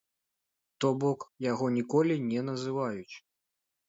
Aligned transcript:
То 0.85 0.89
бок, 1.03 1.25
яго 1.51 1.65
ніколі 1.75 2.15
не 2.31 2.41
называюць. 2.49 3.15